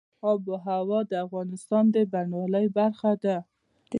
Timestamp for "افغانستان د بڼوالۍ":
1.25-2.67